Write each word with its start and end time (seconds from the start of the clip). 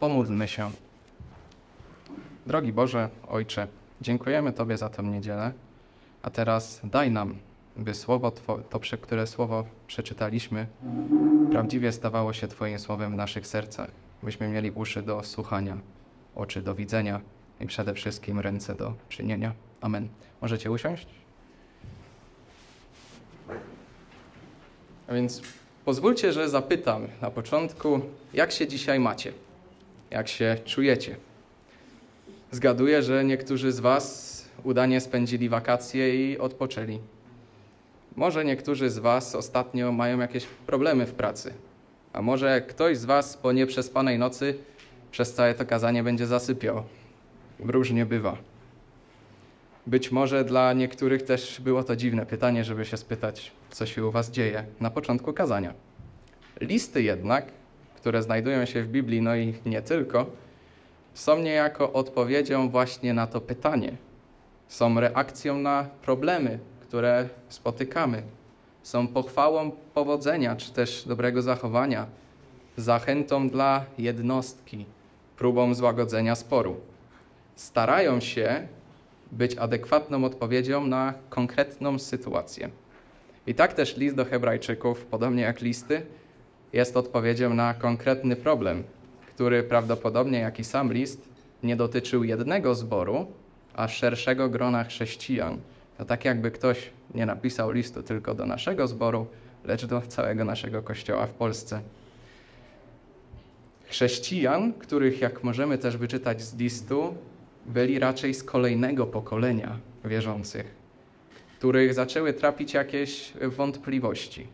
Pomódlmy 0.00 0.48
się. 0.48 0.70
Drogi 2.46 2.72
Boże, 2.72 3.08
Ojcze, 3.28 3.66
dziękujemy 4.00 4.52
Tobie 4.52 4.76
za 4.76 4.88
tę 4.88 5.02
niedzielę, 5.02 5.52
a 6.22 6.30
teraz 6.30 6.80
daj 6.84 7.10
nam, 7.10 7.34
by 7.76 7.94
słowo, 7.94 8.30
Two, 8.30 8.58
to, 8.70 8.80
które 9.00 9.26
słowo 9.26 9.64
przeczytaliśmy, 9.86 10.66
prawdziwie 11.50 11.92
stawało 11.92 12.32
się 12.32 12.48
Twoim 12.48 12.78
słowem 12.78 13.12
w 13.12 13.16
naszych 13.16 13.46
sercach, 13.46 13.90
byśmy 14.22 14.48
mieli 14.48 14.70
uszy 14.70 15.02
do 15.02 15.22
słuchania, 15.22 15.78
oczy 16.34 16.62
do 16.62 16.74
widzenia 16.74 17.20
i 17.60 17.66
przede 17.66 17.94
wszystkim 17.94 18.40
ręce 18.40 18.74
do 18.74 18.94
czynienia. 19.08 19.52
Amen. 19.80 20.08
Możecie 20.42 20.70
usiąść? 20.70 21.06
A 25.08 25.14
więc 25.14 25.42
pozwólcie, 25.84 26.32
że 26.32 26.48
zapytam 26.48 27.06
na 27.22 27.30
początku, 27.30 28.00
jak 28.34 28.52
się 28.52 28.66
dzisiaj 28.68 29.00
macie? 29.00 29.45
Jak 30.10 30.28
się 30.28 30.56
czujecie? 30.64 31.16
Zgaduję, 32.50 33.02
że 33.02 33.24
niektórzy 33.24 33.72
z 33.72 33.80
Was 33.80 34.36
udanie 34.64 35.00
spędzili 35.00 35.48
wakacje 35.48 36.32
i 36.32 36.38
odpoczęli. 36.38 36.98
Może 38.16 38.44
niektórzy 38.44 38.90
z 38.90 38.98
Was 38.98 39.34
ostatnio 39.34 39.92
mają 39.92 40.18
jakieś 40.18 40.46
problemy 40.46 41.06
w 41.06 41.12
pracy, 41.12 41.54
a 42.12 42.22
może 42.22 42.60
ktoś 42.60 42.98
z 42.98 43.04
Was 43.04 43.36
po 43.36 43.52
nieprzespanej 43.52 44.18
nocy 44.18 44.58
przez 45.10 45.34
całe 45.34 45.54
to 45.54 45.66
kazanie 45.66 46.02
będzie 46.02 46.26
zasypiał. 46.26 46.82
Różnie 47.58 48.06
bywa. 48.06 48.36
Być 49.86 50.12
może 50.12 50.44
dla 50.44 50.72
niektórych 50.72 51.22
też 51.22 51.60
było 51.60 51.84
to 51.84 51.96
dziwne 51.96 52.26
pytanie, 52.26 52.64
żeby 52.64 52.84
się 52.84 52.96
spytać, 52.96 53.52
co 53.70 53.86
się 53.86 54.06
u 54.06 54.10
Was 54.10 54.30
dzieje 54.30 54.64
na 54.80 54.90
początku 54.90 55.32
kazania. 55.32 55.74
Listy 56.60 57.02
jednak, 57.02 57.46
które 58.06 58.22
znajdują 58.22 58.64
się 58.64 58.82
w 58.82 58.88
Biblii, 58.88 59.22
no 59.22 59.36
i 59.36 59.54
nie 59.64 59.82
tylko, 59.82 60.26
są 61.14 61.38
niejako 61.38 61.92
odpowiedzią 61.92 62.68
właśnie 62.68 63.14
na 63.14 63.26
to 63.26 63.40
pytanie. 63.40 63.96
Są 64.68 65.00
reakcją 65.00 65.58
na 65.58 65.86
problemy, 66.02 66.58
które 66.80 67.28
spotykamy. 67.48 68.22
Są 68.82 69.08
pochwałą 69.08 69.70
powodzenia 69.94 70.56
czy 70.56 70.72
też 70.72 71.04
dobrego 71.06 71.42
zachowania, 71.42 72.06
zachętą 72.76 73.48
dla 73.48 73.84
jednostki, 73.98 74.86
próbą 75.36 75.74
złagodzenia 75.74 76.34
sporu. 76.34 76.76
Starają 77.56 78.20
się 78.20 78.68
być 79.32 79.58
adekwatną 79.58 80.24
odpowiedzią 80.24 80.86
na 80.86 81.14
konkretną 81.30 81.98
sytuację. 81.98 82.70
I 83.46 83.54
tak 83.54 83.72
też 83.72 83.96
list 83.96 84.16
do 84.16 84.24
Hebrajczyków, 84.24 85.06
podobnie 85.06 85.42
jak 85.42 85.60
listy, 85.60 86.02
jest 86.76 86.96
odpowiedzią 86.96 87.54
na 87.54 87.74
konkretny 87.74 88.36
problem, 88.36 88.82
który 89.34 89.62
prawdopodobnie, 89.62 90.38
jak 90.38 90.58
i 90.58 90.64
sam 90.64 90.92
list, 90.92 91.28
nie 91.62 91.76
dotyczył 91.76 92.24
jednego 92.24 92.74
zboru, 92.74 93.26
a 93.74 93.88
szerszego 93.88 94.48
grona 94.48 94.84
chrześcijan. 94.84 95.58
To 95.98 96.04
tak 96.04 96.24
jakby 96.24 96.50
ktoś 96.50 96.90
nie 97.14 97.26
napisał 97.26 97.70
listu 97.70 98.02
tylko 98.02 98.34
do 98.34 98.46
naszego 98.46 98.88
zboru, 98.88 99.26
lecz 99.64 99.86
do 99.86 100.00
całego 100.00 100.44
naszego 100.44 100.82
kościoła 100.82 101.26
w 101.26 101.30
Polsce. 101.30 101.80
Chrześcijan, 103.84 104.72
których, 104.72 105.20
jak 105.20 105.44
możemy 105.44 105.78
też 105.78 105.96
wyczytać 105.96 106.42
z 106.42 106.56
listu, 106.56 107.14
byli 107.66 107.98
raczej 107.98 108.34
z 108.34 108.44
kolejnego 108.44 109.06
pokolenia 109.06 109.78
wierzących, 110.04 110.74
których 111.58 111.94
zaczęły 111.94 112.32
trapić 112.32 112.74
jakieś 112.74 113.32
wątpliwości. 113.42 114.46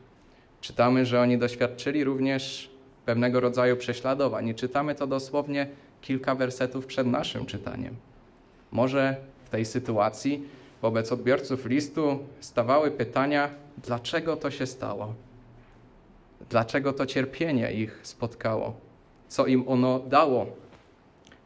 Czytamy, 0.62 1.06
że 1.06 1.20
oni 1.20 1.38
doświadczyli 1.38 2.04
również 2.04 2.70
pewnego 3.06 3.40
rodzaju 3.40 3.76
prześladowań 3.76 4.48
i 4.48 4.54
czytamy 4.54 4.94
to 4.94 5.06
dosłownie 5.06 5.66
kilka 6.00 6.34
wersetów 6.34 6.86
przed 6.86 7.06
naszym 7.06 7.46
czytaniem. 7.46 7.96
Może 8.70 9.16
w 9.44 9.48
tej 9.50 9.64
sytuacji 9.64 10.42
wobec 10.82 11.12
odbiorców 11.12 11.66
listu 11.66 12.18
stawały 12.40 12.90
pytania, 12.90 13.50
dlaczego 13.78 14.36
to 14.36 14.50
się 14.50 14.66
stało? 14.66 15.14
Dlaczego 16.50 16.92
to 16.92 17.06
cierpienie 17.06 17.72
ich 17.72 18.00
spotkało? 18.02 18.74
Co 19.28 19.46
im 19.46 19.68
ono 19.68 19.98
dało? 19.98 20.46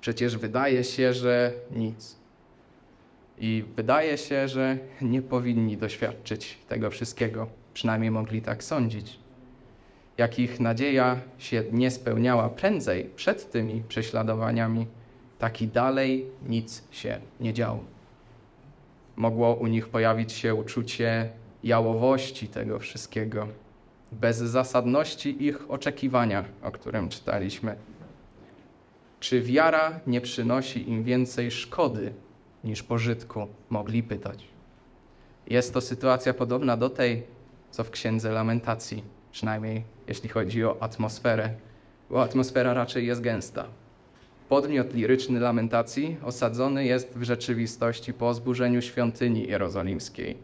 Przecież 0.00 0.36
wydaje 0.36 0.84
się, 0.84 1.12
że 1.12 1.52
nic. 1.70 2.16
I 3.38 3.64
wydaje 3.76 4.18
się, 4.18 4.48
że 4.48 4.78
nie 5.02 5.22
powinni 5.22 5.76
doświadczyć 5.76 6.58
tego 6.68 6.90
wszystkiego, 6.90 7.46
przynajmniej 7.76 8.10
mogli 8.10 8.42
tak 8.42 8.64
sądzić. 8.64 9.18
Jak 10.18 10.38
ich 10.38 10.60
nadzieja 10.60 11.20
się 11.38 11.64
nie 11.72 11.90
spełniała 11.90 12.48
prędzej 12.48 13.10
przed 13.16 13.50
tymi 13.50 13.82
prześladowaniami, 13.88 14.86
tak 15.38 15.62
i 15.62 15.68
dalej 15.68 16.26
nic 16.48 16.84
się 16.90 17.20
nie 17.40 17.52
działo. 17.52 17.84
Mogło 19.16 19.54
u 19.54 19.66
nich 19.66 19.88
pojawić 19.88 20.32
się 20.32 20.54
uczucie 20.54 21.30
jałowości 21.64 22.48
tego 22.48 22.78
wszystkiego, 22.78 23.48
bezzasadności 24.12 25.44
ich 25.44 25.70
oczekiwania, 25.70 26.44
o 26.62 26.70
którym 26.70 27.08
czytaliśmy. 27.08 27.76
Czy 29.20 29.42
wiara 29.42 30.00
nie 30.06 30.20
przynosi 30.20 30.90
im 30.90 31.04
więcej 31.04 31.50
szkody 31.50 32.12
niż 32.64 32.82
pożytku? 32.82 33.46
Mogli 33.70 34.02
pytać. 34.02 34.44
Jest 35.46 35.74
to 35.74 35.80
sytuacja 35.80 36.34
podobna 36.34 36.76
do 36.76 36.90
tej, 36.90 37.35
co 37.76 37.84
w 37.84 37.90
Księdze 37.90 38.32
Lamentacji, 38.32 39.04
przynajmniej 39.32 39.84
jeśli 40.08 40.28
chodzi 40.28 40.64
o 40.64 40.82
atmosferę, 40.82 41.50
bo 42.10 42.22
atmosfera 42.22 42.74
raczej 42.74 43.06
jest 43.06 43.20
gęsta. 43.20 43.66
Podmiot 44.48 44.94
liryczny 44.94 45.40
lamentacji 45.40 46.16
osadzony 46.22 46.84
jest 46.84 47.18
w 47.18 47.22
rzeczywistości 47.22 48.12
po 48.12 48.34
zburzeniu 48.34 48.82
świątyni 48.82 49.48
jerozolimskiej 49.48 50.36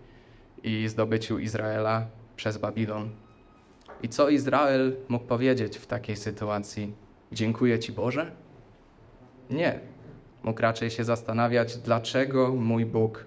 i 0.62 0.88
zdobyciu 0.88 1.38
Izraela 1.38 2.06
przez 2.36 2.58
Babilon. 2.58 3.10
I 4.02 4.08
co 4.08 4.28
Izrael 4.28 4.96
mógł 5.08 5.24
powiedzieć 5.24 5.76
w 5.78 5.86
takiej 5.86 6.16
sytuacji? 6.16 6.92
Dziękuję 7.32 7.78
Ci 7.78 7.92
Boże? 7.92 8.30
Nie. 9.50 9.80
Mógł 10.42 10.62
raczej 10.62 10.90
się 10.90 11.04
zastanawiać, 11.04 11.76
dlaczego 11.76 12.54
mój 12.54 12.86
Bóg 12.86 13.24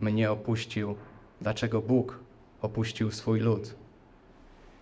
mnie 0.00 0.30
opuścił, 0.30 0.94
dlaczego 1.40 1.80
Bóg 1.80 2.29
opuścił 2.62 3.10
swój 3.10 3.40
lud. 3.40 3.74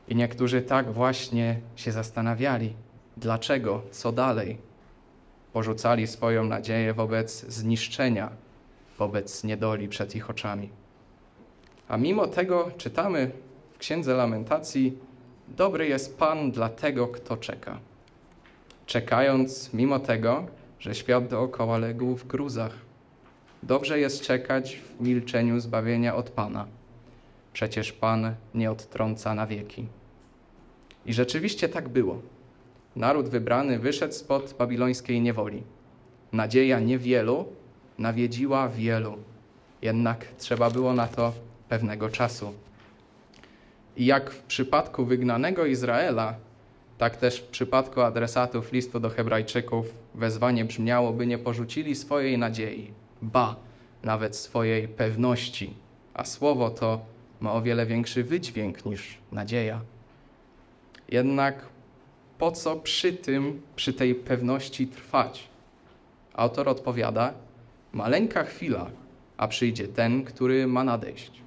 I 0.09 0.16
niektórzy 0.16 0.62
tak 0.62 0.93
właśnie 0.93 1.61
się 1.77 1.93
zastanawiali, 1.93 2.75
dlaczego, 3.16 3.83
co 3.91 4.12
dalej. 4.12 4.59
Porzucali 5.53 6.06
swoją 6.06 6.44
nadzieję 6.44 6.94
wobec 6.94 7.44
zniszczenia, 7.49 8.31
wobec 8.99 9.44
niedoli 9.44 9.89
przed 9.89 10.16
ich 10.16 10.31
oczami. 10.31 10.69
A 11.89 11.97
mimo 11.97 12.27
tego 12.27 12.71
czytamy 12.78 13.31
w 13.72 13.78
Księdze 13.78 14.15
Lamentacji: 14.15 14.99
Dobry 15.49 15.89
jest 15.89 16.19
Pan 16.19 16.50
dla 16.50 16.69
tego, 16.69 17.09
kto 17.09 17.37
czeka. 17.37 17.78
Czekając, 18.87 19.75
mimo 19.75 19.99
tego, 19.99 20.47
że 20.81 20.95
świat 20.95 21.28
dookoła 21.28 21.78
legł 21.78 22.16
w 22.16 22.27
gruzach. 22.27 22.72
Dobrze 23.62 24.00
jest 24.00 24.22
czekać 24.22 24.77
w 24.77 25.00
milczeniu 25.00 25.60
zbawienia 25.60 26.16
od 26.16 26.31
Pana. 26.31 26.66
Przecież 27.53 27.92
Pan 27.92 28.34
nie 28.54 28.70
odtrąca 28.70 29.34
na 29.34 29.47
wieki. 29.47 29.86
I 31.06 31.12
rzeczywiście 31.12 31.69
tak 31.69 31.88
było. 31.88 32.22
Naród 32.97 33.28
wybrany 33.28 33.78
wyszedł 33.78 34.14
spod 34.14 34.54
babilońskiej 34.59 35.20
niewoli. 35.20 35.62
Nadzieja 36.32 36.81
niewielu 36.81 37.47
nawiedziła 37.98 38.69
wielu. 38.69 39.16
Jednak 39.82 40.26
trzeba 40.38 40.70
było 40.70 40.94
na 40.94 41.09
to 41.09 41.32
pewnego 41.69 42.09
czasu. 42.09 42.53
I 43.97 44.06
jak 44.06 44.30
w 44.30 44.42
przypadku 44.42 45.04
wygnanego 45.04 45.66
Izraela, 45.66 46.34
tak 46.98 47.16
też 47.16 47.41
w 47.41 47.47
przypadku 47.47 48.01
adresatów 48.01 48.72
listu 48.72 49.01
do 49.01 49.10
Hebrajczyków 49.10 49.94
wezwanie 50.15 50.65
brzmiało, 50.65 51.12
by 51.12 51.27
nie 51.27 51.39
porzucili 51.39 51.94
swojej 51.94 52.39
nadziei, 52.39 52.91
ba, 53.22 53.56
nawet 54.03 54.36
swojej 54.36 54.89
pewności, 54.89 55.74
a 56.15 56.24
słowo 56.24 56.71
to 56.71 57.01
ma 57.41 57.53
o 57.53 57.63
wiele 57.63 57.87
większy 57.87 58.25
wydźwięk 58.25 58.87
niż 58.87 59.19
nadzieja. 59.33 59.81
Jednak 61.09 61.67
po 62.39 62.53
co 62.53 62.77
przy 62.77 63.13
tym, 63.13 63.63
przy 63.77 63.93
tej 63.93 64.15
pewności 64.15 64.87
trwać? 64.87 65.49
Autor 66.35 66.69
odpowiada: 66.69 67.35
Maleńka 67.93 68.45
chwila, 68.45 68.91
a 69.37 69.49
przyjdzie 69.49 69.89
ten, 69.89 70.25
który 70.25 70.67
ma 70.67 70.85
nadejść. 70.85 71.43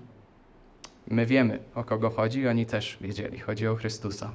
My 1.07 1.25
wiemy, 1.25 1.59
o 1.75 1.83
kogo 1.83 2.09
chodzi, 2.09 2.47
oni 2.47 2.65
też 2.65 2.97
wiedzieli. 3.01 3.39
Chodzi 3.39 3.67
o 3.67 3.75
Chrystusa. 3.75 4.31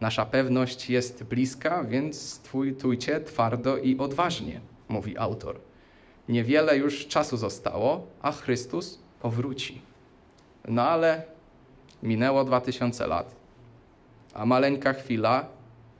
Nasza 0.00 0.26
pewność 0.26 0.90
jest 0.90 1.24
bliska, 1.24 1.84
więc 1.84 2.40
stójcie 2.76 3.20
twardo 3.20 3.76
i 3.78 3.98
odważnie, 3.98 4.60
mówi 4.88 5.18
autor. 5.18 5.60
Niewiele 6.28 6.76
już 6.76 7.06
czasu 7.06 7.36
zostało, 7.36 8.06
a 8.22 8.32
Chrystus 8.32 8.98
powróci. 9.20 9.80
No 10.68 10.82
ale 10.82 11.22
minęło 12.02 12.44
dwa 12.44 12.60
tysiące 12.60 13.06
lat, 13.06 13.36
a 14.34 14.46
maleńka 14.46 14.92
chwila 14.92 15.46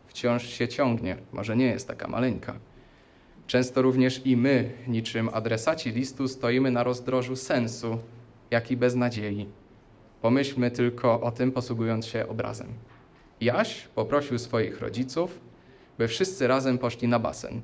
wciąż 0.06 0.46
się 0.46 0.68
ciągnie, 0.68 1.16
może 1.32 1.56
nie 1.56 1.66
jest 1.66 1.88
taka 1.88 2.08
maleńka. 2.08 2.54
Często 3.46 3.82
również 3.82 4.26
i 4.26 4.36
my, 4.36 4.70
niczym 4.86 5.30
adresaci 5.32 5.90
listu, 5.90 6.28
stoimy 6.28 6.70
na 6.70 6.82
rozdrożu 6.82 7.36
sensu, 7.36 7.98
jak 8.50 8.70
i 8.70 8.76
beznadziei. 8.76 9.46
Pomyślmy 10.22 10.70
tylko 10.70 11.20
o 11.20 11.30
tym, 11.30 11.52
posługując 11.52 12.06
się 12.06 12.28
obrazem. 12.28 12.66
Jaś 13.40 13.80
poprosił 13.94 14.38
swoich 14.38 14.80
rodziców, 14.80 15.40
by 15.98 16.08
wszyscy 16.08 16.46
razem 16.46 16.78
poszli 16.78 17.08
na 17.08 17.18
basen. 17.18 17.62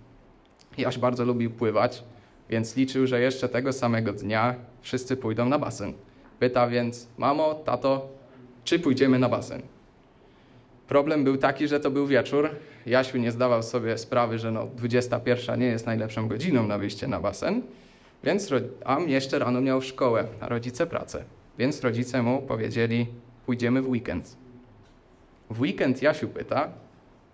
Jaś 0.78 0.98
bardzo 0.98 1.24
lubił 1.24 1.50
pływać, 1.50 2.04
więc 2.50 2.76
liczył, 2.76 3.06
że 3.06 3.20
jeszcze 3.20 3.48
tego 3.48 3.72
samego 3.72 4.12
dnia 4.12 4.54
wszyscy 4.82 5.16
pójdą 5.16 5.48
na 5.48 5.58
basen. 5.58 5.92
Pyta 6.38 6.68
więc, 6.68 7.06
mamo, 7.18 7.54
tato, 7.54 8.08
czy 8.64 8.78
pójdziemy 8.78 9.18
na 9.18 9.28
basen? 9.28 9.62
Problem 10.88 11.24
był 11.24 11.36
taki, 11.36 11.68
że 11.68 11.80
to 11.80 11.90
był 11.90 12.06
wieczór. 12.06 12.50
Jasiu 12.86 13.18
nie 13.18 13.32
zdawał 13.32 13.62
sobie 13.62 13.98
sprawy, 13.98 14.38
że 14.38 14.50
no 14.50 14.66
21 14.76 15.60
nie 15.60 15.66
jest 15.66 15.86
najlepszą 15.86 16.28
godziną 16.28 16.66
na 16.66 16.78
wyjście 16.78 17.08
na 17.08 17.20
basen, 17.20 17.62
więc, 18.24 18.50
a 18.84 19.00
jeszcze 19.00 19.38
rano 19.38 19.60
miał 19.60 19.82
szkołę, 19.82 20.24
a 20.40 20.48
rodzice 20.48 20.86
pracę. 20.86 21.24
Więc 21.58 21.80
rodzice 21.80 22.22
mu 22.22 22.42
powiedzieli, 22.42 23.06
pójdziemy 23.46 23.82
w 23.82 23.88
weekend. 23.88 24.36
W 25.50 25.60
weekend 25.60 26.02
Jasiu 26.02 26.28
pyta, 26.28 26.68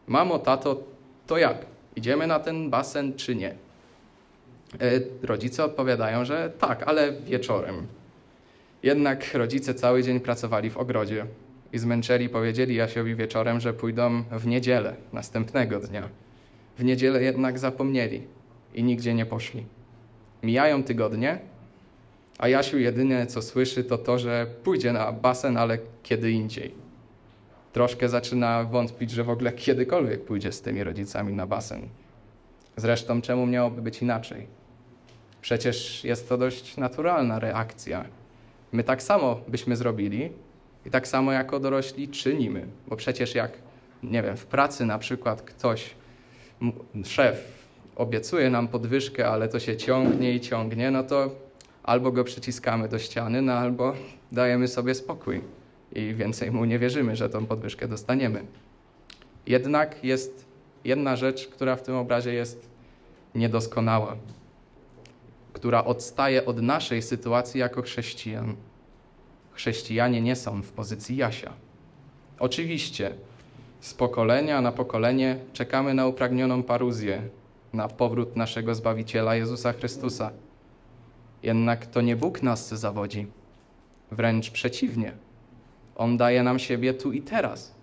mamo, 0.07 0.39
tato, 0.39 0.83
to 1.27 1.39
jak? 1.39 1.67
Idziemy 1.97 2.27
na 2.27 2.41
ten 2.41 2.71
basen 2.71 3.15
czy 3.15 3.37
nie? 3.37 3.51
E, 4.81 5.01
rodzice 5.23 5.65
odpowiadają, 5.65 6.25
że 6.25 6.53
tak, 6.59 6.83
ale 6.83 7.13
wieczorem. 7.13 7.87
Jednak 8.83 9.35
rodzice 9.35 9.75
cały 9.75 10.03
dzień 10.03 10.21
pracowali 10.21 10.71
w 10.71 10.77
ogrodzie 10.77 11.27
i 11.73 11.79
zmęczeni 11.79 12.29
powiedzieli 12.29 12.75
Jasiowi 12.75 13.15
wieczorem, 13.15 13.61
że 13.61 13.73
pójdą 13.73 14.23
w 14.23 14.47
niedzielę 14.47 14.97
następnego 15.13 15.81
dnia. 15.81 16.09
W 16.79 16.85
niedzielę 16.85 17.23
jednak 17.23 17.59
zapomnieli 17.59 18.23
i 18.75 18.83
nigdzie 18.83 19.15
nie 19.15 19.27
poszli. 19.27 19.65
Mijają 20.43 20.83
tygodnie, 20.83 21.39
a 22.39 22.49
Jasiu 22.49 22.79
jedynie 22.79 23.27
co 23.27 23.43
słyszy 23.43 23.85
to 23.85 23.99
to, 23.99 24.19
że 24.19 24.47
pójdzie 24.65 24.93
na 24.93 25.13
basen, 25.13 25.57
ale 25.57 25.79
kiedy 26.03 26.31
indziej. 26.31 26.75
Troszkę 27.73 28.09
zaczyna 28.09 28.65
wątpić, 28.65 29.11
że 29.11 29.25
w 29.25 29.31
ogóle 29.31 29.53
kiedykolwiek 29.53 30.25
pójdzie 30.25 30.53
z 30.53 30.63
tymi 30.63 30.85
rodzicami 30.85 31.33
na 31.33 31.47
basen. 31.47 31.89
Zresztą 32.77 33.21
czemu 33.21 33.47
miałoby 33.47 33.83
być 33.83 34.03
inaczej? 34.03 34.47
Przecież 35.43 36.05
jest 36.05 36.29
to 36.29 36.39
dość 36.39 36.77
naturalna 36.77 37.39
reakcja. 37.39 38.05
My 38.73 38.85
tak 38.85 39.03
samo 39.03 39.41
byśmy 39.49 39.77
zrobili 39.77 40.33
i 40.87 40.91
tak 40.91 41.09
samo 41.09 41.33
jako 41.33 41.61
dorośli 41.61 42.09
czynimy, 42.09 42.67
bo 42.89 42.97
przecież 42.97 43.35
jak, 43.35 43.53
nie 44.03 44.23
wiem, 44.23 44.37
w 44.37 44.47
pracy 44.47 44.87
na 44.87 44.99
przykład 44.99 45.43
ktoś, 45.43 45.95
szef 47.05 47.61
obiecuje 47.97 48.51
nam 48.51 48.69
podwyżkę, 48.69 49.29
ale 49.29 49.49
to 49.49 49.61
się 49.61 49.77
ciągnie 49.77 50.35
i 50.35 50.41
ciągnie, 50.41 50.91
no 50.91 51.03
to 51.03 51.31
albo 51.83 52.13
go 52.13 52.25
przyciskamy 52.25 52.89
do 52.89 52.99
ściany, 52.99 53.43
no 53.43 53.53
albo 53.53 53.95
dajemy 54.33 54.69
sobie 54.69 54.95
spokój 54.95 55.41
i 55.93 56.15
więcej 56.15 56.51
mu 56.51 56.65
nie 56.65 56.79
wierzymy, 56.79 57.17
że 57.17 57.31
tą 57.31 57.47
podwyżkę 57.47 57.89
dostaniemy. 57.89 58.45
Jednak 59.47 60.05
jest 60.05 60.45
jedna 60.85 61.17
rzecz, 61.17 61.49
która 61.49 61.77
w 61.77 61.83
tym 61.83 61.95
obrazie 61.95 62.35
jest 62.35 62.69
niedoskonała, 63.35 64.17
która 65.61 65.85
odstaje 65.85 66.47
od 66.47 66.63
naszej 66.63 67.03
sytuacji 67.03 67.61
jako 67.61 67.83
chrześcijan. 67.83 68.57
Chrześcijanie 69.53 70.21
nie 70.21 70.37
są 70.37 70.63
w 70.63 70.73
pozycji 70.73 71.17
Jasia. 71.17 71.53
Oczywiście 72.39 73.15
z 73.81 73.95
pokolenia 73.95 74.61
na 74.61 74.73
pokolenie 74.73 75.39
czekamy 75.53 75.95
na 75.95 76.07
upragnioną 76.07 76.63
paruzję, 76.63 77.23
na 77.73 77.89
powrót 77.89 78.37
naszego 78.37 78.75
Zbawiciela 78.75 79.35
Jezusa 79.35 79.73
Chrystusa. 79.73 80.31
Jednak 81.43 81.87
to 81.87 82.01
nie 82.01 82.17
Bóg 82.17 82.43
nas 82.43 82.69
zawodzi, 82.69 83.27
wręcz 84.11 84.51
przeciwnie. 84.51 85.13
On 85.97 86.17
daje 86.17 86.43
nam 86.43 86.59
siebie 86.59 86.95
tu 86.95 87.13
i 87.13 87.23
teraz, 87.23 87.75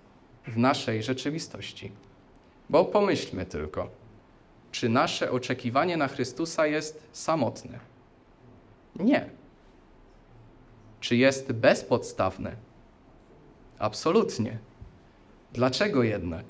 w 0.47 0.57
naszej 0.57 1.03
rzeczywistości. 1.03 1.91
Bo 2.69 2.85
pomyślmy 2.85 3.45
tylko, 3.45 3.89
czy 4.77 4.89
nasze 4.89 5.31
oczekiwanie 5.31 5.97
na 5.97 6.07
Chrystusa 6.07 6.67
jest 6.67 7.07
samotne? 7.11 7.79
Nie. 8.95 9.29
Czy 10.99 11.15
jest 11.15 11.51
bezpodstawne? 11.51 12.55
Absolutnie. 13.79 14.57
Dlaczego 15.53 16.03
jednak? 16.03 16.45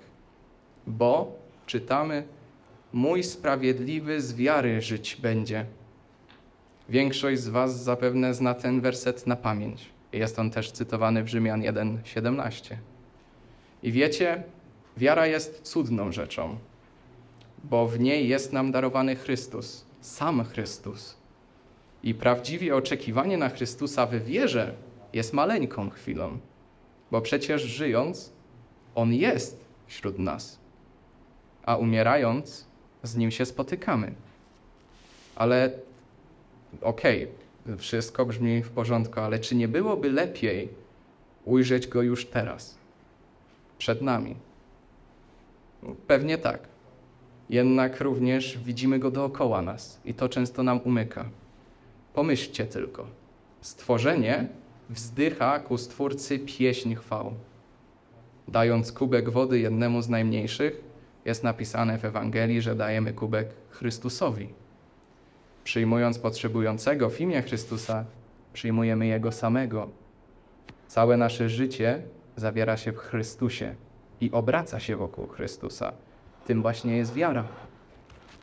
Bo 0.87 1.35
czytamy, 1.65 2.23
mój 2.93 3.23
sprawiedliwy 3.23 4.21
z 4.21 4.35
wiary 4.35 4.81
żyć 4.81 5.15
będzie. 5.15 5.65
Większość 6.89 7.41
z 7.41 7.47
Was 7.47 7.83
zapewne 7.83 8.33
zna 8.33 8.53
ten 8.53 8.81
werset 8.81 9.27
na 9.27 9.35
pamięć. 9.35 9.89
Jest 10.13 10.39
on 10.39 10.51
też 10.51 10.71
cytowany 10.71 11.23
w 11.23 11.27
Rzymian 11.27 11.61
1:17. 11.61 12.75
I 13.83 13.91
wiecie, 13.91 14.43
wiara 14.97 15.27
jest 15.27 15.61
cudną 15.61 16.11
rzeczą, 16.11 16.57
bo 17.69 17.87
w 17.87 17.99
niej 17.99 18.27
jest 18.27 18.53
nam 18.53 18.71
darowany 18.71 19.15
Chrystus, 19.15 19.85
sam 20.01 20.43
Chrystus. 20.43 21.17
I 22.03 22.13
prawdziwie 22.13 22.75
oczekiwanie 22.75 23.37
na 23.37 23.49
Chrystusa 23.49 24.05
w 24.05 24.15
wierze 24.15 24.73
jest 25.13 25.33
maleńką 25.33 25.89
chwilą, 25.89 26.37
bo 27.11 27.21
przecież 27.21 27.61
żyjąc, 27.61 28.31
On 28.95 29.13
jest 29.13 29.65
wśród 29.87 30.19
nas, 30.19 30.59
a 31.65 31.75
umierając, 31.75 32.65
z 33.03 33.15
Nim 33.15 33.31
się 33.31 33.45
spotykamy. 33.45 34.13
Ale 35.35 35.71
okej, 36.81 37.27
okay, 37.65 37.77
wszystko 37.77 38.25
brzmi 38.25 38.63
w 38.63 38.69
porządku, 38.69 39.19
ale 39.19 39.39
czy 39.39 39.55
nie 39.55 39.67
byłoby 39.67 40.11
lepiej 40.11 40.69
ujrzeć 41.45 41.87
go 41.87 42.01
już 42.01 42.25
teraz, 42.25 42.77
przed 43.77 44.01
nami? 44.01 44.35
Pewnie 46.07 46.37
tak. 46.37 46.59
Jednak 47.49 48.01
również 48.01 48.57
widzimy 48.57 48.99
go 48.99 49.11
dookoła 49.11 49.61
nas 49.61 50.01
i 50.05 50.13
to 50.13 50.29
często 50.29 50.63
nam 50.63 50.79
umyka. 50.83 51.25
Pomyślcie 52.13 52.65
tylko. 52.65 53.07
Stworzenie 53.61 54.47
wzdycha 54.89 55.59
ku 55.59 55.77
Stwórcy 55.77 56.39
pieśń 56.39 56.95
chwał. 56.95 57.33
Dając 58.47 58.91
kubek 58.91 59.29
wody 59.29 59.59
jednemu 59.59 60.01
z 60.01 60.09
najmniejszych, 60.09 60.83
jest 61.25 61.43
napisane 61.43 61.97
w 61.97 62.05
Ewangelii, 62.05 62.61
że 62.61 62.75
dajemy 62.75 63.13
kubek 63.13 63.49
Chrystusowi. 63.69 64.49
Przyjmując 65.63 66.19
potrzebującego 66.19 67.09
w 67.09 67.21
imię 67.21 67.41
Chrystusa, 67.41 68.05
przyjmujemy 68.53 69.07
Jego 69.07 69.31
samego. 69.31 69.89
Całe 70.87 71.17
nasze 71.17 71.49
życie 71.49 72.01
zawiera 72.35 72.77
się 72.77 72.91
w 72.91 72.97
Chrystusie 72.97 73.75
i 74.21 74.31
obraca 74.31 74.79
się 74.79 74.95
wokół 74.95 75.27
Chrystusa. 75.27 75.93
Tym 76.47 76.61
właśnie 76.61 76.97
jest 76.97 77.13
wiara. 77.13 77.47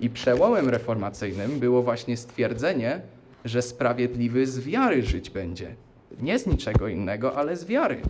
I 0.01 0.11
przełomem 0.11 0.69
reformacyjnym 0.69 1.61
było 1.61 1.83
właśnie 1.83 2.17
stwierdzenie, 2.17 3.01
że 3.45 3.63
sprawiedliwy 3.63 4.47
z 4.47 4.61
wiary 4.61 5.03
żyć 5.03 5.31
będzie. 5.31 5.75
Nie 6.21 6.39
z 6.39 6.47
niczego 6.47 6.89
innego, 6.89 7.37
ale 7.37 7.57
z 7.57 7.65
wiary. 7.65 8.03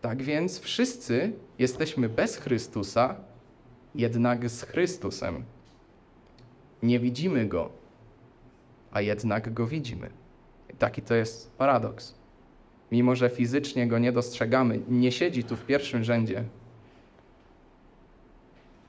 Tak 0.00 0.22
więc 0.22 0.60
wszyscy 0.60 1.32
jesteśmy 1.58 2.08
bez 2.08 2.36
Chrystusa, 2.36 3.16
jednak 3.94 4.50
z 4.50 4.62
Chrystusem. 4.62 5.44
Nie 6.82 7.00
widzimy 7.00 7.46
Go, 7.46 7.70
a 8.92 9.00
jednak 9.00 9.54
go 9.54 9.66
widzimy. 9.66 10.10
Taki 10.78 11.02
to 11.02 11.14
jest 11.14 11.52
paradoks. 11.56 12.14
Mimo, 12.92 13.16
że 13.16 13.30
fizycznie 13.30 13.86
go 13.86 13.98
nie 13.98 14.12
dostrzegamy, 14.12 14.80
nie 14.88 15.12
siedzi 15.12 15.44
tu 15.44 15.56
w 15.56 15.66
pierwszym 15.66 16.04
rzędzie, 16.04 16.44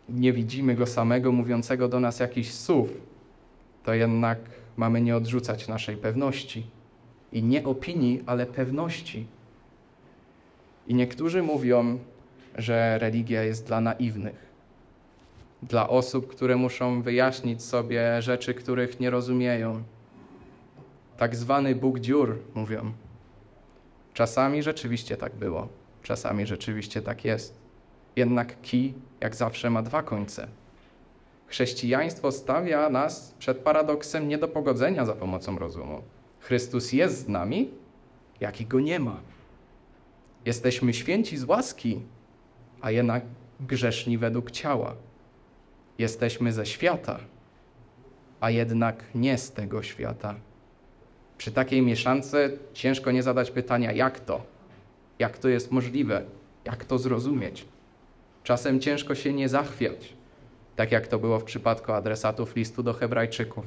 nie 0.09 0.33
widzimy 0.33 0.75
go 0.75 0.85
samego 0.85 1.31
mówiącego 1.31 1.87
do 1.87 1.99
nas 1.99 2.19
jakiś 2.19 2.53
słów, 2.53 2.89
to 3.83 3.93
jednak 3.93 4.39
mamy 4.77 5.01
nie 5.01 5.15
odrzucać 5.15 5.67
naszej 5.67 5.97
pewności. 5.97 6.67
I 7.31 7.43
nie 7.43 7.63
opinii, 7.63 8.23
ale 8.25 8.45
pewności. 8.45 9.25
I 10.87 10.93
niektórzy 10.93 11.43
mówią, 11.43 11.99
że 12.55 12.99
religia 12.99 13.43
jest 13.43 13.67
dla 13.67 13.81
naiwnych, 13.81 14.45
dla 15.63 15.89
osób, 15.89 16.27
które 16.27 16.55
muszą 16.55 17.01
wyjaśnić 17.01 17.63
sobie 17.63 18.21
rzeczy, 18.21 18.53
których 18.53 18.99
nie 18.99 19.09
rozumieją, 19.09 19.83
tak 21.17 21.35
zwany 21.35 21.75
Bóg 21.75 21.99
dziur, 21.99 22.39
mówią. 22.55 22.91
Czasami 24.13 24.63
rzeczywiście 24.63 25.17
tak 25.17 25.35
było, 25.35 25.67
czasami 26.03 26.45
rzeczywiście 26.45 27.01
tak 27.01 27.25
jest. 27.25 27.62
Jednak 28.15 28.61
kij, 28.61 28.93
jak 29.21 29.35
zawsze, 29.35 29.69
ma 29.69 29.81
dwa 29.81 30.03
końce. 30.03 30.47
Chrześcijaństwo 31.47 32.31
stawia 32.31 32.89
nas 32.89 33.35
przed 33.39 33.57
paradoksem 33.57 34.27
nie 34.27 34.37
do 34.37 34.47
pogodzenia 34.47 35.05
za 35.05 35.13
pomocą 35.13 35.59
rozumu. 35.59 36.01
Chrystus 36.39 36.93
jest 36.93 37.19
z 37.19 37.27
nami, 37.27 37.69
jak 38.39 38.61
i 38.61 38.65
go 38.65 38.79
nie 38.79 38.99
ma. 38.99 39.19
Jesteśmy 40.45 40.93
święci 40.93 41.37
z 41.37 41.43
łaski, 41.43 42.01
a 42.81 42.91
jednak 42.91 43.23
grzeszni 43.59 44.17
według 44.17 44.51
ciała. 44.51 44.95
Jesteśmy 45.97 46.53
ze 46.53 46.65
świata, 46.65 47.19
a 48.39 48.49
jednak 48.49 49.03
nie 49.15 49.37
z 49.37 49.51
tego 49.51 49.83
świata. 49.83 50.35
Przy 51.37 51.51
takiej 51.51 51.81
mieszance 51.81 52.49
ciężko 52.73 53.11
nie 53.11 53.23
zadać 53.23 53.51
pytania, 53.51 53.91
jak 53.91 54.19
to? 54.19 54.41
Jak 55.19 55.37
to 55.37 55.49
jest 55.49 55.71
możliwe? 55.71 56.25
Jak 56.65 56.85
to 56.85 56.97
zrozumieć? 56.97 57.65
Czasem 58.43 58.79
ciężko 58.79 59.15
się 59.15 59.33
nie 59.33 59.49
zachwiać, 59.49 60.13
tak 60.75 60.91
jak 60.91 61.07
to 61.07 61.19
było 61.19 61.39
w 61.39 61.43
przypadku 61.43 61.91
adresatów 61.91 62.55
listu 62.55 62.83
do 62.83 62.93
Hebrajczyków. 62.93 63.65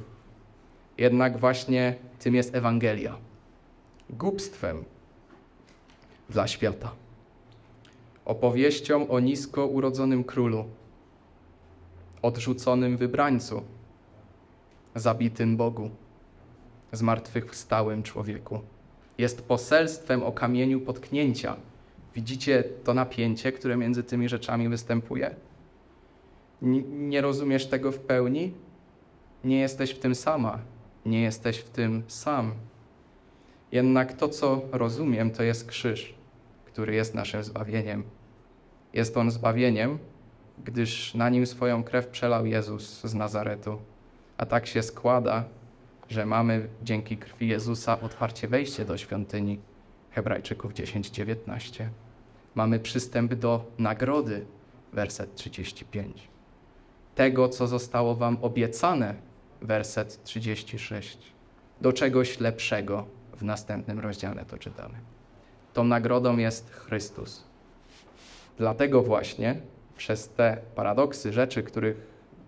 Jednak 0.97 1.37
właśnie 1.37 1.95
tym 2.19 2.35
jest 2.35 2.55
Ewangelia 2.55 3.17
głupstwem 4.09 4.83
dla 6.29 6.47
świata. 6.47 6.91
Opowieścią 8.25 9.07
o 9.07 9.19
nisko 9.19 9.65
urodzonym 9.65 10.23
królu, 10.23 10.65
odrzuconym 12.21 12.97
wybrańcu, 12.97 13.61
zabitym 14.95 15.57
Bogu, 15.57 15.89
zmartwychwstałym 16.91 18.03
człowieku. 18.03 18.59
Jest 19.17 19.41
poselstwem 19.41 20.23
o 20.23 20.31
kamieniu 20.31 20.79
potknięcia. 20.79 21.55
Widzicie 22.17 22.63
to 22.83 22.93
napięcie, 22.93 23.51
które 23.51 23.77
między 23.77 24.03
tymi 24.03 24.29
rzeczami 24.29 24.69
występuje? 24.69 25.35
nie 26.89 27.21
rozumiesz 27.21 27.67
tego 27.67 27.91
w 27.91 27.99
pełni? 27.99 28.53
Nie 29.43 29.59
jesteś 29.59 29.91
w 29.91 29.99
tym 29.99 30.15
sama, 30.15 30.59
nie 31.05 31.21
jesteś 31.21 31.57
w 31.57 31.69
tym 31.69 32.03
sam. 32.07 32.53
Jednak 33.71 34.13
to, 34.13 34.29
co 34.29 34.61
rozumiem, 34.71 35.31
to 35.31 35.43
jest 35.43 35.67
krzyż, 35.67 36.15
który 36.65 36.95
jest 36.95 37.15
naszym 37.15 37.43
zbawieniem. 37.43 38.03
Jest 38.93 39.17
on 39.17 39.31
zbawieniem, 39.31 39.99
gdyż 40.65 41.15
na 41.15 41.29
nim 41.29 41.45
swoją 41.45 41.83
krew 41.83 42.07
przelał 42.07 42.45
Jezus 42.45 43.01
z 43.01 43.13
Nazaretu. 43.13 43.77
A 44.37 44.45
tak 44.45 44.67
się 44.67 44.83
składa, 44.83 45.43
że 46.09 46.25
mamy 46.25 46.67
dzięki 46.83 47.17
krwi 47.17 47.47
Jezusa 47.47 48.01
otwarcie 48.01 48.47
wejście 48.47 48.85
do 48.85 48.97
świątyni. 48.97 49.59
Hebrajczyków 50.11 50.73
10:19. 50.73 52.06
Mamy 52.57 52.79
przystęp 52.79 53.33
do 53.33 53.65
nagrody, 53.77 54.45
werset 54.93 55.35
35. 55.35 56.27
Tego, 57.15 57.49
co 57.49 57.67
zostało 57.67 58.15
wam 58.15 58.37
obiecane, 58.41 59.15
werset 59.61 60.23
36. 60.23 61.17
Do 61.81 61.93
czegoś 61.93 62.39
lepszego, 62.39 63.05
w 63.35 63.43
następnym 63.43 63.99
rozdziale 63.99 64.45
to 64.45 64.57
czytamy. 64.57 64.93
Tą 65.73 65.83
nagrodą 65.83 66.37
jest 66.37 66.71
Chrystus. 66.71 67.43
Dlatego 68.57 69.03
właśnie 69.03 69.61
przez 69.97 70.29
te 70.29 70.57
paradoksy, 70.75 71.33
rzeczy, 71.33 71.63
których 71.63 71.97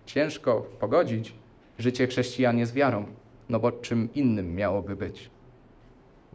ciężko 0.06 0.60
pogodzić, 0.80 1.34
życie 1.78 2.06
chrześcijan 2.06 2.58
jest 2.58 2.74
wiarą, 2.74 3.06
no 3.48 3.60
bo 3.60 3.72
czym 3.72 4.08
innym 4.14 4.54
miałoby 4.54 4.96
być? 4.96 5.30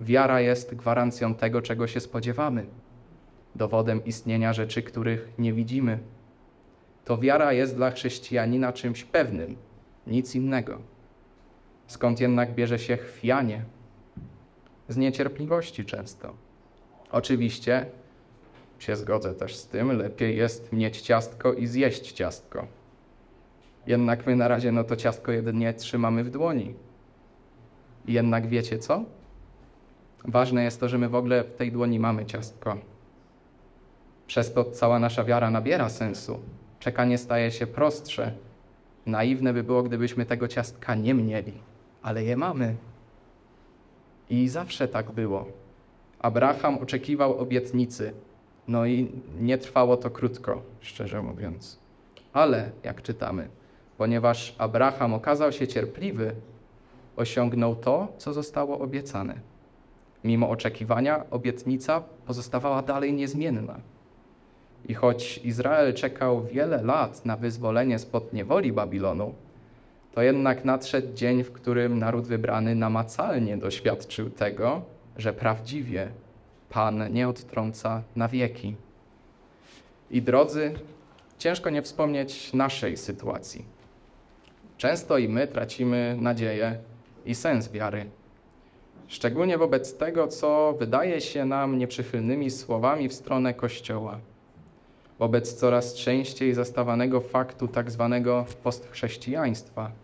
Wiara 0.01 0.41
jest 0.41 0.75
gwarancją 0.75 1.35
tego, 1.35 1.61
czego 1.61 1.87
się 1.87 1.99
spodziewamy, 1.99 2.65
dowodem 3.55 4.05
istnienia 4.05 4.53
rzeczy, 4.53 4.83
których 4.83 5.29
nie 5.37 5.53
widzimy. 5.53 5.99
To 7.05 7.17
wiara 7.17 7.53
jest 7.53 7.75
dla 7.75 7.91
chrześcijanina 7.91 8.73
czymś 8.73 9.03
pewnym, 9.03 9.55
nic 10.07 10.35
innego. 10.35 10.79
Skąd 11.87 12.19
jednak 12.19 12.55
bierze 12.55 12.79
się 12.79 12.97
chwianie, 12.97 13.65
z 14.89 14.97
niecierpliwości 14.97 15.85
często. 15.85 16.33
Oczywiście 17.11 17.85
się 18.79 18.95
zgodzę 18.95 19.33
też 19.33 19.55
z 19.55 19.67
tym, 19.67 19.97
lepiej 19.97 20.37
jest 20.37 20.73
mieć 20.73 21.01
ciastko 21.01 21.53
i 21.53 21.67
zjeść 21.67 22.11
ciastko. 22.11 22.67
Jednak 23.87 24.25
my 24.27 24.35
na 24.35 24.47
razie 24.47 24.71
no 24.71 24.83
to 24.83 24.95
ciastko 24.95 25.31
jedynie 25.31 25.73
trzymamy 25.73 26.23
w 26.23 26.29
dłoni. 26.29 26.73
Jednak 28.07 28.47
wiecie 28.47 28.79
co? 28.79 29.03
Ważne 30.25 30.63
jest 30.63 30.79
to, 30.79 30.89
że 30.89 30.97
my 30.97 31.09
w 31.09 31.15
ogóle 31.15 31.43
w 31.43 31.55
tej 31.55 31.71
dłoni 31.71 31.99
mamy 31.99 32.25
ciastko. 32.25 32.77
Przez 34.27 34.53
to 34.53 34.63
cała 34.63 34.99
nasza 34.99 35.23
wiara 35.23 35.51
nabiera 35.51 35.89
sensu. 35.89 36.39
Czekanie 36.79 37.17
staje 37.17 37.51
się 37.51 37.67
prostsze. 37.67 38.31
Naiwne 39.05 39.53
by 39.53 39.63
było, 39.63 39.83
gdybyśmy 39.83 40.25
tego 40.25 40.47
ciastka 40.47 40.95
nie 40.95 41.13
mieli, 41.13 41.53
ale 42.01 42.23
je 42.23 42.37
mamy. 42.37 42.75
I 44.29 44.47
zawsze 44.47 44.87
tak 44.87 45.11
było. 45.11 45.45
Abraham 46.19 46.77
oczekiwał 46.77 47.37
obietnicy, 47.37 48.13
no 48.67 48.85
i 48.85 49.11
nie 49.39 49.57
trwało 49.57 49.97
to 49.97 50.09
krótko, 50.09 50.61
szczerze 50.79 51.21
mówiąc. 51.21 51.79
Ale, 52.33 52.71
jak 52.83 53.01
czytamy, 53.01 53.47
ponieważ 53.97 54.55
Abraham 54.57 55.13
okazał 55.13 55.51
się 55.51 55.67
cierpliwy, 55.67 56.35
osiągnął 57.15 57.75
to, 57.75 58.07
co 58.17 58.33
zostało 58.33 58.79
obiecane. 58.79 59.35
Mimo 60.23 60.49
oczekiwania, 60.49 61.25
obietnica 61.31 62.03
pozostawała 62.25 62.81
dalej 62.81 63.13
niezmienna. 63.13 63.79
I 64.87 64.93
choć 64.93 65.37
Izrael 65.43 65.93
czekał 65.93 66.45
wiele 66.45 66.83
lat 66.83 67.25
na 67.25 67.37
wyzwolenie 67.37 67.99
spod 67.99 68.33
niewoli 68.33 68.73
Babilonu, 68.73 69.33
to 70.13 70.21
jednak 70.21 70.65
nadszedł 70.65 71.13
dzień, 71.13 71.43
w 71.43 71.51
którym 71.51 71.99
naród 71.99 72.27
wybrany 72.27 72.75
namacalnie 72.75 73.57
doświadczył 73.57 74.29
tego, 74.29 74.81
że 75.17 75.33
prawdziwie 75.33 76.11
Pan 76.69 77.13
nie 77.13 77.27
odtrąca 77.27 78.03
na 78.15 78.27
wieki. 78.27 78.75
I 80.11 80.21
drodzy, 80.21 80.73
ciężko 81.37 81.69
nie 81.69 81.81
wspomnieć 81.81 82.53
naszej 82.53 82.97
sytuacji. 82.97 83.65
Często 84.77 85.17
i 85.17 85.29
my 85.29 85.47
tracimy 85.47 86.17
nadzieję 86.21 86.77
i 87.25 87.35
sens 87.35 87.71
wiary. 87.71 88.05
Szczególnie 89.07 89.57
wobec 89.57 89.97
tego, 89.97 90.27
co 90.27 90.75
wydaje 90.79 91.21
się 91.21 91.45
nam 91.45 91.77
nieprzychylnymi 91.77 92.51
słowami 92.51 93.09
w 93.09 93.13
stronę 93.13 93.53
Kościoła. 93.53 94.19
Wobec 95.19 95.53
coraz 95.53 95.93
częściej 95.93 96.53
zastawanego 96.53 97.21
faktu 97.21 97.67
tak 97.67 97.91
zwanego 97.91 98.45
postchrześcijaństwa– 98.63 99.91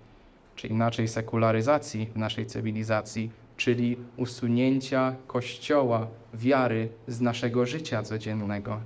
czy 0.62 0.68
inaczej 0.68 1.08
sekularyzacji 1.08 2.06
w 2.06 2.18
naszej 2.18 2.46
cywilizacji, 2.46 3.32
czyli 3.58 3.98
usunięcia 4.18 5.16
Kościoła, 5.28 6.08
wiary 6.34 6.90
z 7.08 7.22
naszego 7.22 7.66
życia 7.66 8.04
codziennego. 8.04 8.80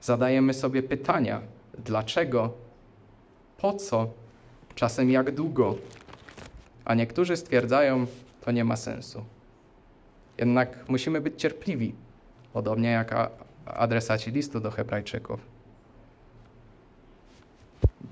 Zadajemy 0.00 0.54
sobie 0.54 0.82
pytania, 0.82 1.40
dlaczego, 1.84 2.52
po 3.58 3.72
co, 3.72 4.10
czasem 4.74 5.10
jak 5.10 5.34
długo, 5.34 5.74
a 6.84 6.94
niektórzy 6.94 7.36
stwierdzają, 7.36 8.06
to 8.40 8.52
nie 8.52 8.64
ma 8.64 8.76
sensu. 8.76 9.24
Jednak 10.38 10.88
musimy 10.88 11.20
być 11.20 11.40
cierpliwi, 11.40 11.94
podobnie 12.52 12.88
jak 12.88 13.30
adresaci 13.66 14.30
listu 14.30 14.60
do 14.60 14.70
Hebrajczyków. 14.70 15.40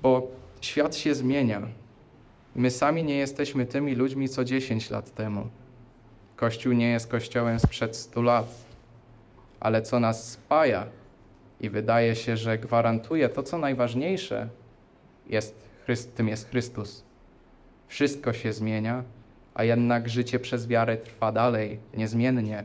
Bo 0.01 0.27
świat 0.61 0.95
się 0.95 1.15
zmienia, 1.15 1.61
My 2.55 2.71
sami 2.71 3.03
nie 3.03 3.17
jesteśmy 3.17 3.65
tymi 3.65 3.95
ludźmi 3.95 4.29
co 4.29 4.43
10 4.43 4.89
lat 4.89 5.13
temu. 5.13 5.47
Kościół 6.35 6.73
nie 6.73 6.89
jest 6.89 7.07
kościołem 7.07 7.59
sprzed 7.59 7.95
100 7.95 8.21
lat, 8.21 8.47
ale 9.59 9.81
co 9.81 9.99
nas 9.99 10.31
spaja 10.31 10.87
i 11.61 11.69
wydaje 11.69 12.15
się, 12.15 12.37
że 12.37 12.57
gwarantuje 12.57 13.29
to, 13.29 13.43
co 13.43 13.57
najważniejsze, 13.57 14.49
jest, 15.27 15.69
tym 16.15 16.27
jest 16.27 16.49
Chrystus. 16.49 17.03
Wszystko 17.87 18.33
się 18.33 18.53
zmienia, 18.53 19.03
a 19.53 19.63
jednak 19.63 20.09
życie 20.09 20.39
przez 20.39 20.67
wiarę 20.67 20.97
trwa 20.97 21.31
dalej, 21.31 21.79
niezmiennie, 21.93 22.63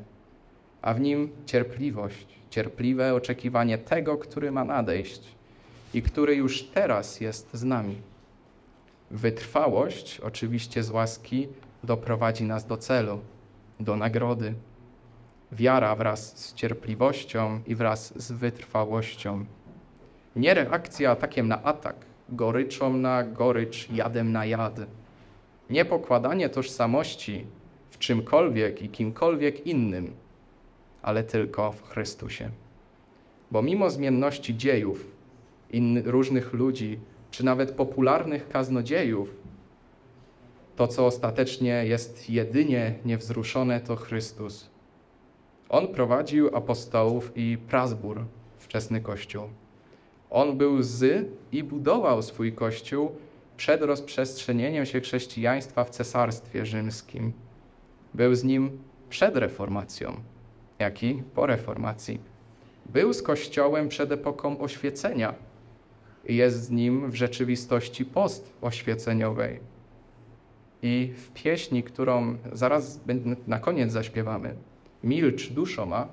a 0.83 0.95
w 0.95 1.01
nim 1.01 1.33
cierpliwość, 1.47 2.27
cierpliwe 2.51 3.15
oczekiwanie 3.15 3.79
tego, 3.79 4.19
który 4.19 4.53
ma 4.53 4.65
nadejść 4.65 5.23
i 5.95 6.03
który 6.03 6.35
już 6.35 6.63
teraz 6.63 7.21
jest 7.21 7.51
z 7.53 7.65
nami. 7.65 7.97
Wytrwałość, 9.11 10.21
oczywiście 10.21 10.83
z 10.83 10.91
łaski, 10.91 11.49
doprowadzi 11.85 12.45
nas 12.45 12.67
do 12.67 12.77
celu, 12.77 13.21
do 13.81 13.97
nagrody. 13.97 14.55
Wiara 15.53 15.97
wraz 15.97 16.39
z 16.39 16.55
cierpliwością 16.55 17.61
i 17.67 17.75
wraz 17.75 18.23
z 18.23 18.33
wytrwałością. 18.33 19.45
Nie 20.37 20.55
reakcja 20.55 21.11
atakiem 21.11 21.49
na 21.49 21.63
atak, 21.63 21.97
goryczą 22.29 22.97
na 22.97 23.25
gorycz, 23.25 23.91
jadem 23.91 24.33
na 24.33 24.47
jad. 24.47 24.81
Nie 25.71 25.85
pokładanie 25.85 26.49
tożsamości 26.49 27.47
w 27.91 27.99
czymkolwiek 27.99 28.83
i 28.83 28.89
kimkolwiek 28.89 29.67
innym, 29.67 30.13
ale 31.03 31.25
tylko 31.25 31.73
w 31.73 31.83
Chrystusie. 31.83 32.51
Bo 33.51 33.63
mimo 33.63 33.91
zmienności 33.91 34.57
dziejów, 34.57 35.07
in, 35.71 36.03
różnych 36.07 36.53
ludzi, 36.53 36.99
czy 37.31 37.45
nawet 37.45 37.71
popularnych 37.71 38.49
kaznodziejów, 38.49 39.37
to, 40.77 40.89
co 40.89 41.07
ostatecznie 41.07 41.85
jest 41.87 42.31
jedynie 42.31 42.95
niewzruszone, 43.05 43.81
to 43.81 43.97
Chrystus. 43.97 44.71
On 45.69 45.89
prowadził 45.89 46.57
apostołów 46.57 47.33
i 47.37 47.59
prazbór, 47.69 48.25
wczesny 48.59 49.01
Kościół. 49.01 49.43
On 50.31 50.59
był 50.59 50.83
z 50.83 51.29
i 51.53 51.65
budował 51.65 52.23
swój 52.23 52.53
kościół 52.53 53.13
przed 53.57 53.83
rozprzestrzenieniem 53.83 54.87
się 54.87 55.01
chrześcijaństwa 55.01 55.85
w 55.85 55.91
cesarstwie 55.91 56.67
rzymskim. 56.67 57.33
Był 58.15 58.35
z 58.35 58.45
nim 58.45 58.79
przed 59.09 59.37
reformacją, 59.37 60.17
jak 60.79 61.03
i 61.03 61.23
po 61.35 61.47
reformacji. 61.47 62.21
Był 62.87 63.13
z 63.13 63.23
Kościołem 63.23 63.89
przed 63.89 64.13
epoką 64.13 64.61
oświecenia 64.61 65.35
i 66.27 66.37
jest 66.37 66.63
z 66.63 66.71
nim 66.71 67.11
w 67.11 67.15
rzeczywistości 67.15 68.05
post-oświeceniowej. 68.05 69.61
I 70.83 71.13
w 71.17 71.31
pieśni, 71.31 71.83
którą 71.83 72.37
zaraz 72.53 73.01
na 73.47 73.59
koniec 73.59 73.93
zaśpiewamy, 73.93 74.55
Milcz 75.05 75.51
duszo 75.51 75.87
ma, 75.87 76.09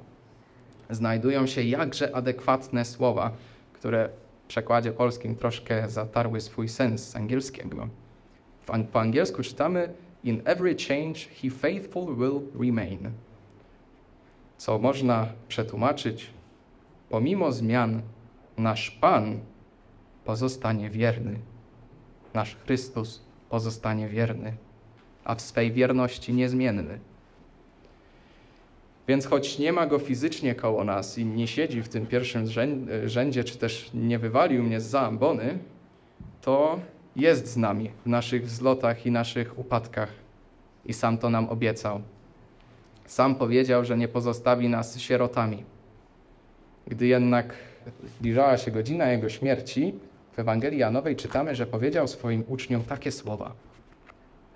znajdują 0.89 1.47
się 1.47 1.63
jakże 1.63 2.15
adekwatne 2.15 2.85
słowa, 2.85 3.31
które 3.73 4.09
w 4.43 4.47
przekładzie 4.47 4.91
polskim 4.91 5.35
troszkę 5.35 5.89
zatarły 5.89 6.41
swój 6.41 6.69
sens 6.69 7.09
z 7.09 7.15
angielskiego. 7.15 7.87
Po 8.91 8.99
angielsku 8.99 9.43
czytamy 9.43 9.93
In 10.23 10.41
every 10.45 10.75
change 10.87 11.19
he 11.41 11.49
faithful 11.49 12.15
will 12.15 12.41
remain. 12.59 13.11
Co 14.57 14.79
można 14.79 15.27
przetłumaczyć 15.47 16.29
pomimo 17.09 17.51
zmian 17.51 18.01
nasz 18.57 18.91
Pan 18.91 19.39
pozostanie 20.25 20.89
wierny. 20.89 21.39
Nasz 22.33 22.55
Chrystus 22.55 23.21
pozostanie 23.49 24.07
wierny, 24.07 24.53
a 25.23 25.35
w 25.35 25.41
swej 25.41 25.71
wierności 25.71 26.33
niezmienny. 26.33 26.99
Więc 29.07 29.25
choć 29.25 29.59
nie 29.59 29.73
ma 29.73 29.87
go 29.87 29.99
fizycznie 29.99 30.55
koło 30.55 30.83
nas 30.83 31.17
i 31.17 31.25
nie 31.25 31.47
siedzi 31.47 31.81
w 31.81 31.89
tym 31.89 32.05
pierwszym 32.05 32.45
rzędzie, 33.05 33.43
czy 33.43 33.57
też 33.57 33.89
nie 33.93 34.19
wywalił 34.19 34.63
mnie 34.63 34.81
z 34.81 34.95
ambony, 34.95 35.59
to 36.41 36.79
jest 37.15 37.47
z 37.47 37.57
nami 37.57 37.91
w 38.05 38.09
naszych 38.09 38.45
wzlotach 38.45 39.05
i 39.05 39.11
naszych 39.11 39.59
upadkach. 39.59 40.09
I 40.85 40.93
sam 40.93 41.17
to 41.17 41.29
nam 41.29 41.49
obiecał. 41.49 42.01
Sam 43.05 43.35
powiedział, 43.35 43.85
że 43.85 43.97
nie 43.97 44.07
pozostawi 44.07 44.69
nas 44.69 44.99
sierotami. 44.99 45.63
Gdy 46.87 47.07
jednak 47.07 47.55
zbliżała 48.03 48.57
się 48.57 48.71
godzina 48.71 49.11
jego 49.11 49.29
śmierci, 49.29 49.93
w 50.31 50.39
Ewangelii 50.39 50.79
Janowej 50.79 51.15
czytamy, 51.15 51.55
że 51.55 51.65
powiedział 51.65 52.07
swoim 52.07 52.43
uczniom 52.47 52.83
takie 52.83 53.11
słowa: 53.11 53.55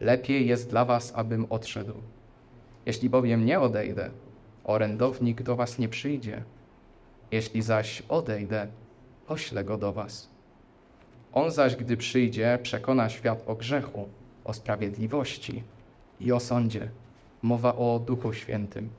Lepiej 0.01 0.47
jest 0.47 0.69
dla 0.69 0.85
was, 0.85 1.13
abym 1.15 1.45
odszedł. 1.49 1.93
Jeśli 2.85 3.09
bowiem 3.09 3.45
nie 3.45 3.59
odejdę, 3.59 4.09
orędownik 4.63 5.41
do 5.41 5.55
was 5.55 5.79
nie 5.79 5.89
przyjdzie. 5.89 6.43
Jeśli 7.31 7.61
zaś 7.61 8.03
odejdę, 8.09 8.67
poślę 9.27 9.63
go 9.63 9.77
do 9.77 9.93
was. 9.93 10.29
On 11.33 11.51
zaś, 11.51 11.75
gdy 11.75 11.97
przyjdzie, 11.97 12.59
przekona 12.63 13.09
świat 13.09 13.43
o 13.47 13.55
grzechu, 13.55 14.09
o 14.45 14.53
sprawiedliwości 14.53 15.63
i 16.19 16.31
o 16.31 16.39
sądzie. 16.39 16.89
Mowa 17.41 17.75
o 17.75 17.99
Duchu 17.99 18.33
Świętym. 18.33 18.89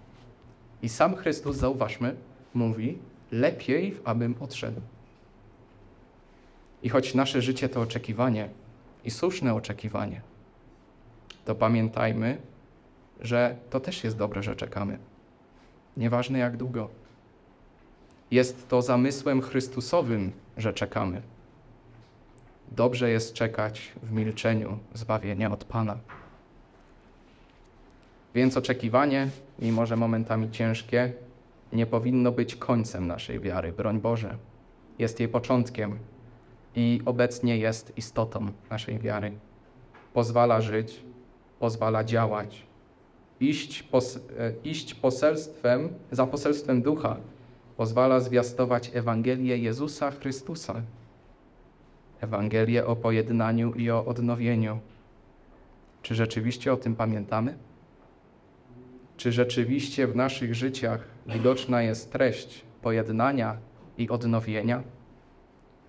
I 0.82 0.88
sam 0.88 1.16
Chrystus, 1.16 1.56
zauważmy, 1.56 2.16
mówi, 2.54 2.98
lepiej, 3.32 3.96
abym 4.04 4.34
odszedł. 4.40 4.80
I 6.82 6.88
choć 6.88 7.14
nasze 7.14 7.42
życie 7.42 7.68
to 7.68 7.80
oczekiwanie 7.80 8.48
i 9.04 9.10
słuszne 9.10 9.54
oczekiwanie, 9.54 10.20
to 11.44 11.54
pamiętajmy, 11.54 12.38
że 13.20 13.56
to 13.70 13.80
też 13.80 14.04
jest 14.04 14.16
dobre, 14.16 14.42
że 14.42 14.56
czekamy. 14.56 14.98
Nieważne 15.96 16.38
jak 16.38 16.56
długo. 16.56 16.88
Jest 18.30 18.68
to 18.68 18.82
zamysłem 18.82 19.40
Chrystusowym, 19.40 20.32
że 20.56 20.72
czekamy. 20.72 21.22
Dobrze 22.72 23.10
jest 23.10 23.34
czekać 23.34 23.92
w 24.02 24.12
milczeniu 24.12 24.78
zbawienia 24.94 25.52
od 25.52 25.64
Pana. 25.64 25.98
Więc 28.34 28.56
oczekiwanie, 28.56 29.28
mimo 29.58 29.86
że 29.86 29.96
momentami 29.96 30.50
ciężkie, 30.50 31.12
nie 31.72 31.86
powinno 31.86 32.32
być 32.32 32.56
końcem 32.56 33.06
naszej 33.06 33.40
wiary, 33.40 33.72
broń 33.72 34.00
Boże. 34.00 34.36
Jest 34.98 35.20
jej 35.20 35.28
początkiem 35.28 35.98
i 36.76 37.02
obecnie 37.04 37.58
jest 37.58 37.92
istotą 37.96 38.46
naszej 38.70 38.98
wiary. 38.98 39.32
Pozwala 40.14 40.60
żyć, 40.60 41.00
pozwala 41.58 42.04
działać, 42.04 42.66
iść, 43.40 43.82
pos, 43.82 44.16
e, 44.16 44.20
iść 44.64 44.94
poselstwem, 44.94 45.88
za 46.10 46.26
poselstwem 46.26 46.82
ducha, 46.82 47.16
pozwala 47.76 48.20
zwiastować 48.20 48.90
Ewangelię 48.94 49.58
Jezusa 49.58 50.10
Chrystusa, 50.10 50.82
Ewangelię 52.20 52.86
o 52.86 52.96
pojednaniu 52.96 53.72
i 53.72 53.90
o 53.90 54.04
odnowieniu. 54.04 54.78
Czy 56.02 56.14
rzeczywiście 56.14 56.72
o 56.72 56.76
tym 56.76 56.96
pamiętamy? 56.96 57.69
Czy 59.20 59.32
rzeczywiście 59.32 60.06
w 60.06 60.16
naszych 60.16 60.54
życiach 60.54 61.04
widoczna 61.26 61.82
jest 61.82 62.12
treść 62.12 62.64
pojednania 62.82 63.56
i 63.98 64.08
odnowienia? 64.08 64.82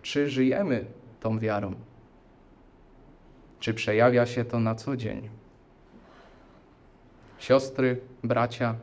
Czy 0.02 0.30
żyjemy 0.30 0.86
tą 1.20 1.40
wiarą? 1.40 1.74
Czy 3.60 3.74
przejawia 3.74 4.26
się 4.26 4.46
to 4.46 4.60
na 4.60 4.76
co 4.76 4.98
dzień? 4.98 5.30
Siostry, 7.40 8.02
bracia, 8.24 8.76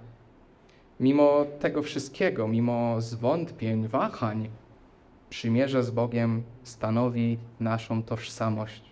mimo 1.01 1.45
tego 1.61 1.83
wszystkiego, 1.83 2.49
mimo 2.49 3.01
zwątpień, 3.01 3.89
wahań, 3.89 4.49
przymierze 5.31 5.83
z 5.85 5.91
Bogiem 5.91 6.43
stanowi 6.63 7.39
naszą 7.61 8.03
tożsamość. 8.03 8.83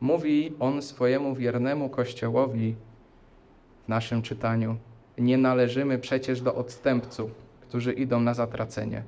Mówi 0.00 0.52
on 0.60 0.82
swojemu 0.82 1.34
wiernemu 1.34 1.88
Kościołowi 1.88 2.74
naszym 3.88 4.22
czytaniu: 4.22 4.76
Nie 5.18 5.38
należymy 5.38 5.98
przecież 5.98 6.40
do 6.40 6.54
odstępców, 6.54 7.30
którzy 7.60 7.92
idą 7.92 8.20
na 8.20 8.34
zatracenie, 8.34 9.02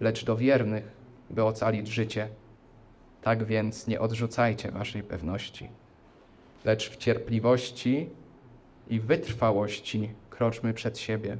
lecz 0.00 0.24
do 0.24 0.36
wiernych, 0.36 0.84
by 1.30 1.44
ocalić 1.44 1.88
życie. 1.88 2.28
Tak 3.22 3.44
więc 3.44 3.86
nie 3.86 4.00
odrzucajcie 4.00 4.70
waszej 4.70 5.02
pewności, 5.02 5.68
lecz 6.64 6.90
w 6.90 6.96
cierpliwości 6.96 8.08
i 8.88 9.00
wytrwałości 9.00 10.10
kroczmy 10.30 10.74
przed 10.74 10.98
siebie, 10.98 11.36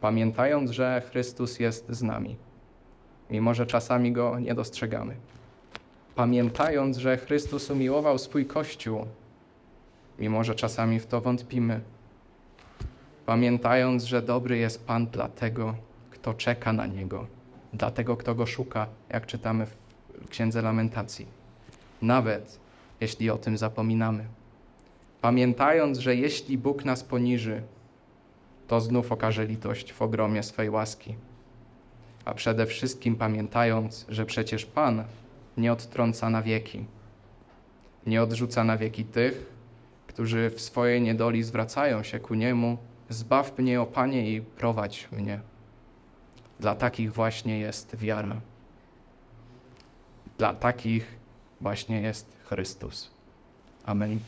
pamiętając, 0.00 0.70
że 0.70 1.02
Chrystus 1.10 1.60
jest 1.60 1.86
z 1.88 2.02
nami, 2.02 2.36
mimo 3.30 3.54
że 3.54 3.66
czasami 3.66 4.12
go 4.12 4.38
nie 4.38 4.54
dostrzegamy. 4.54 5.16
Pamiętając, 6.14 6.96
że 6.96 7.16
Chrystus 7.16 7.70
umiłował 7.70 8.18
swój 8.18 8.46
Kościół, 8.46 9.06
mimo 10.18 10.44
że 10.44 10.54
czasami 10.54 11.00
w 11.00 11.06
to 11.06 11.20
wątpimy. 11.20 11.80
Pamiętając, 13.26 14.04
że 14.04 14.22
dobry 14.22 14.58
jest 14.58 14.86
Pan 14.86 15.06
dla 15.06 15.28
tego, 15.28 15.74
kto 16.10 16.34
czeka 16.34 16.72
na 16.72 16.86
Niego 16.86 17.26
dla 17.72 17.90
tego, 17.90 18.16
kto 18.16 18.34
go 18.34 18.46
szuka, 18.46 18.86
jak 19.08 19.26
czytamy 19.26 19.66
w 19.66 19.76
Księdze 20.28 20.62
Lamentacji. 20.62 21.26
Nawet 22.02 22.60
jeśli 23.00 23.30
o 23.30 23.38
tym 23.38 23.58
zapominamy. 23.58 24.24
Pamiętając, 25.20 25.98
że 25.98 26.16
jeśli 26.16 26.58
Bóg 26.58 26.84
nas 26.84 27.04
poniży, 27.04 27.62
to 28.68 28.80
znów 28.80 29.12
okaże 29.12 29.46
litość 29.46 29.92
w 29.92 30.02
ogromie 30.02 30.42
swej 30.42 30.70
łaski. 30.70 31.14
A 32.24 32.34
przede 32.34 32.66
wszystkim 32.66 33.16
pamiętając, 33.16 34.06
że 34.08 34.26
przecież 34.26 34.66
Pan 34.66 35.04
nie 35.56 35.72
odtrąca 35.72 36.30
na 36.30 36.42
wieki. 36.42 36.84
Nie 38.06 38.22
odrzuca 38.22 38.64
na 38.64 38.76
wieki 38.76 39.04
tych, 39.04 39.51
którzy 40.12 40.50
w 40.50 40.60
swojej 40.60 41.02
niedoli 41.02 41.42
zwracają 41.42 42.02
się 42.02 42.20
ku 42.20 42.34
Niemu, 42.34 42.78
zbaw 43.08 43.58
mnie, 43.58 43.80
o 43.80 43.86
Panie, 43.86 44.30
i 44.30 44.40
prowadź 44.40 45.08
mnie. 45.12 45.40
Dla 46.60 46.74
takich 46.74 47.12
właśnie 47.12 47.58
jest 47.58 47.96
wiara. 47.96 48.40
Dla 50.38 50.54
takich 50.54 51.06
właśnie 51.60 52.00
jest 52.00 52.26
Chrystus. 52.44 53.10
Amen. 53.86 54.18